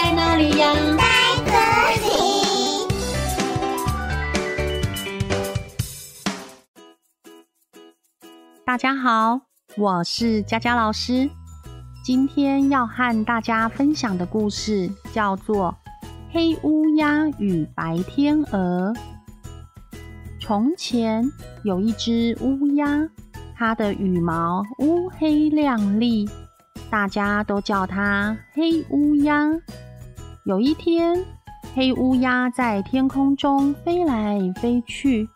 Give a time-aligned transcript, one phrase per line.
[0.00, 0.72] 在哪里呀？
[0.96, 1.02] 在
[1.44, 1.50] 这
[2.06, 2.08] 里。
[8.64, 9.40] 大家好，
[9.76, 11.28] 我是佳佳老师。
[12.04, 15.74] 今天要和大家分享的故事叫做
[16.32, 18.94] 《黑乌鸦与白天鹅》。
[20.40, 21.28] 从前
[21.64, 23.08] 有一只乌鸦，
[23.56, 26.30] 它的羽毛乌黑亮丽，
[26.88, 29.50] 大家都叫它黑乌鸦。
[30.48, 31.26] 有一天，
[31.74, 35.28] 黑乌鸦在天空中飞来飞去，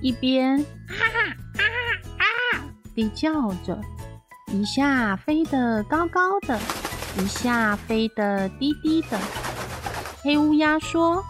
[0.00, 2.60] 一边哈哈。
[2.94, 3.80] 地叫着，
[4.52, 6.56] 一下飞得高高的，
[7.18, 9.18] 一下飞得低低的。
[10.22, 11.24] 黑乌鸦说：“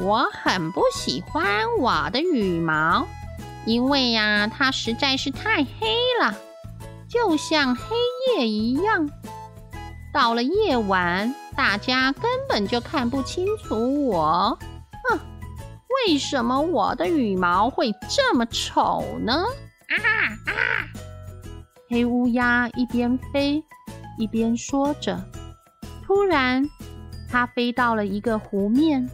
[0.00, 1.44] 我很不喜欢
[1.78, 3.06] 我的羽毛，
[3.66, 6.34] 因为呀，它实在是太黑了，
[7.06, 7.84] 就像黑
[8.38, 9.10] 夜一样。
[10.10, 14.58] 到了夜晚，大家根本就看不清楚我。
[15.08, 15.18] 哼，
[16.06, 19.32] 为什么我的羽毛会这么丑呢？”
[19.88, 19.96] 啊
[20.46, 20.52] 啊！
[21.88, 23.62] 黑乌鸦一边飞
[24.18, 25.22] 一边说着，
[26.04, 26.66] 突然，
[27.30, 29.08] 它飞到了一个湖面。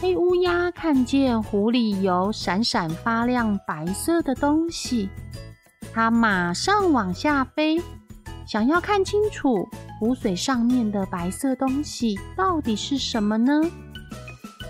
[0.00, 5.08] 黑乌鸦看见湖里有闪闪发亮白色的东西，
[5.92, 7.82] 它马上往下飞，
[8.46, 13.60] 想要看清楚湖水上面的白色东西到底是什么呢？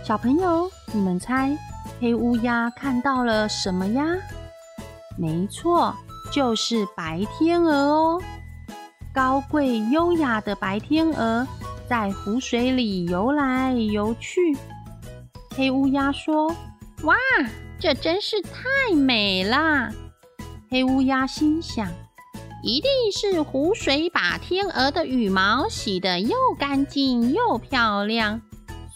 [0.03, 1.57] 小朋友，你们猜
[2.01, 4.05] 黑乌鸦看到了什么呀？
[5.19, 5.95] 没错。
[6.33, 8.23] 就是白天鹅哦，
[9.15, 11.47] 高贵优雅的白天鹅
[11.89, 14.41] 在湖水里游来游去。
[15.55, 16.49] 黑乌鸦说
[17.05, 17.15] ：“哇，
[17.79, 19.89] 这真是太美啦！”
[20.69, 21.89] 黑乌鸦心想
[22.67, 28.43] ：“一定是湖水把天鹅的羽毛洗得又干净又漂亮，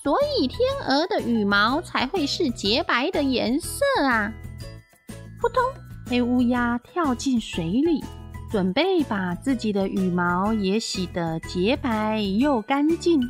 [0.03, 0.59] 所以天
[0.89, 4.33] 鹅的羽毛才会是洁白的颜色啊！”
[5.41, 5.63] 扑通。
[6.09, 8.03] 黑乌鸦跳进水里，
[8.51, 13.21] 准备把自己的羽毛也洗得洁白又干净。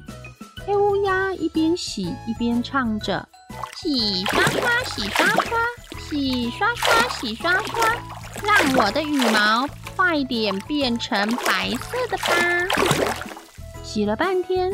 [0.64, 3.28] 黑乌鸦一边洗一边唱着
[3.76, 5.58] ：“洗刷刷，洗刷刷，
[5.98, 7.94] 洗刷刷，洗刷刷，
[8.42, 9.68] 让我的羽毛
[10.00, 12.24] 快点变成白色的吧。”
[13.84, 14.72] 洗了半天，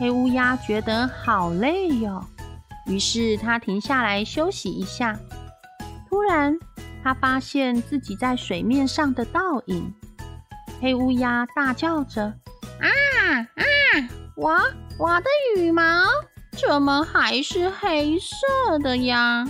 [0.00, 2.20] 黑乌鸦觉得好累哟，
[2.86, 5.16] 于是它停下来休息一下。
[6.10, 6.58] 突然，
[7.04, 9.94] 它发现自己在水面上的倒影，
[10.80, 12.24] 黑乌鸦大叫着
[12.82, 12.88] ：“啊
[13.38, 13.62] 啊！
[14.34, 14.60] 我
[14.98, 15.82] 我的羽毛
[16.50, 19.46] 怎么还是黑色的呀？”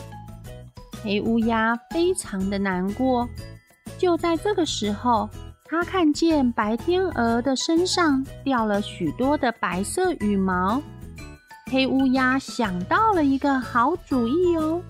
[1.03, 3.27] 黑乌鸦非常的难过。
[4.05, 5.31] 就在这个时候，
[5.65, 10.83] 他看见白天鹅的身上掉了许多的白色羽毛。
[11.73, 14.83] 黑乌鸦想到了一个好主意哦。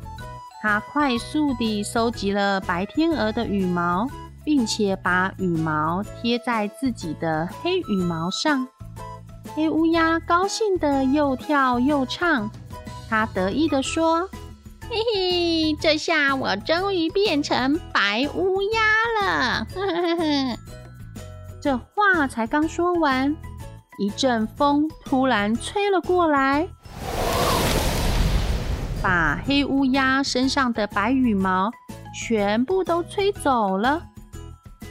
[0.60, 4.10] 他快速地收集了白天鹅的羽毛，
[4.44, 8.66] 并且把羽毛贴在自己的黑羽毛上。
[9.54, 12.50] 黑乌鸦高兴地又跳又唱，
[13.08, 14.28] 他得意地说
[14.88, 20.58] ：“嘿嘿，这下我终于变成白乌鸦了！”呵呵呵。
[21.60, 23.34] 这话才刚说完，
[23.98, 26.68] 一阵风突然吹了过来。
[29.02, 31.70] 把黑乌鸦身上的白羽毛
[32.14, 34.02] 全部都吹走了，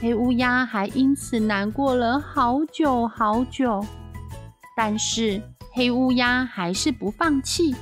[0.00, 3.84] 黑乌鸦还因此难过了好久好久。
[4.76, 5.40] 但是
[5.72, 7.74] 黑乌鸦还是不放弃，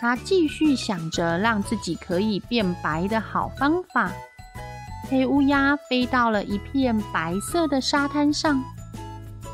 [0.00, 4.10] 它继续想着让自己可以变白的好方法。
[5.10, 8.64] 黑乌鸦飞到了一片白色的沙滩上，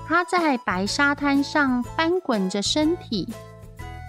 [0.07, 3.29] 它在白沙滩上翻滚着身体。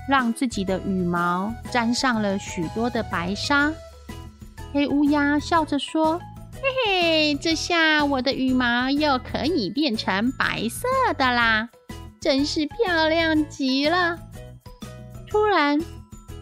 [0.07, 3.73] 让自己的羽毛沾上了许多的白沙。
[4.71, 6.17] 黑乌鸦笑着说
[6.55, 10.87] ：“嘿嘿，这下我的羽毛又可以变成白色
[11.17, 11.67] 的啦，
[12.21, 14.17] 真是漂亮极了。”
[15.29, 15.77] 突然，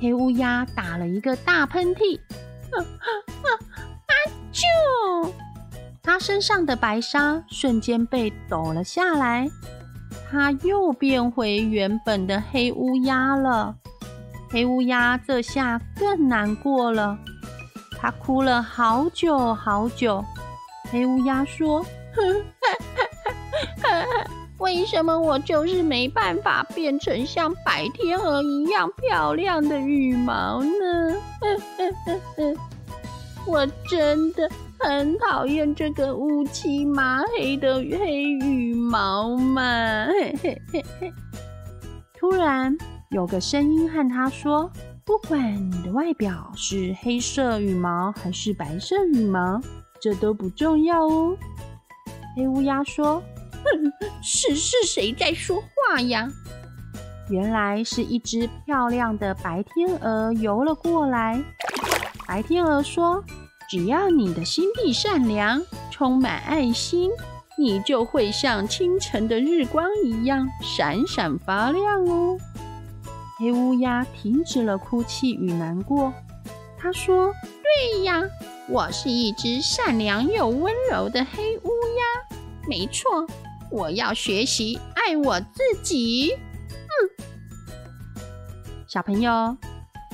[0.01, 2.19] 黑乌鸦打了一个大喷嚏，
[2.71, 3.07] 啊啊
[3.43, 3.47] 啊！
[4.07, 4.13] 啊
[4.53, 4.61] 啾！
[6.03, 9.49] 它身上的白纱瞬间被抖了下来。
[10.29, 13.75] 它又变回原本的黑乌鸦了。
[14.49, 17.17] 黑乌鸦这下更难过了，
[17.97, 20.23] 它哭了好久好久。
[20.91, 21.85] 黑乌鸦说
[24.59, 31.15] ：“为什么我就是没办法变成像白天鹅一样漂亮的羽毛呢？
[33.47, 40.05] 我真的……”很讨厌这个乌漆麻黑的黑羽毛嘛！
[40.07, 41.13] 嘿嘿嘿嘿。
[42.19, 42.77] 突然，
[43.09, 44.69] 有个声音和他说
[45.05, 49.59] ：“不管你的外表是黑色羽毛还是白色羽毛，
[49.99, 51.35] 这都不重要哦。”
[52.35, 53.23] 黑乌鸦说：“，
[54.23, 56.31] 是是谁在说话呀？”
[57.29, 61.43] 原来是一只漂亮的白天鹅游了过来。
[62.27, 63.23] 白天鹅说
[63.69, 67.09] ：“只要你的心地善良，充满爱心，
[67.57, 72.37] 你就会像清晨的日光一样闪闪发亮哦。”
[73.39, 76.13] 黑乌鸦停止了哭泣与难过。
[76.77, 77.33] 他说
[77.91, 78.21] ：“对呀，
[78.69, 82.37] 我是一只善良又温柔的黑乌鸦。
[82.67, 83.27] 没错，
[83.75, 86.31] 我要学习爱我自己。”
[86.71, 87.25] 嗯
[88.87, 89.57] 小朋友，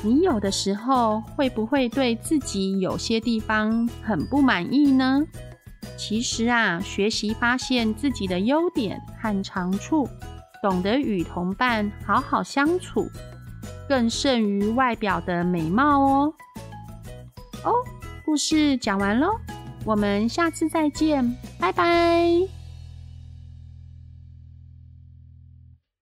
[0.01, 5.21] 你有的时候会不会对自己有些地方很不满意呢？
[5.95, 10.09] 其实啊，学习发现自己的优点和长处，
[10.63, 13.07] 懂得与同伴好好相处，
[13.87, 16.33] 更胜于外表的美貌哦。
[17.63, 17.71] 哦，
[18.25, 19.39] 故事讲完喽，
[19.85, 22.60] 我们下次再见，拜拜。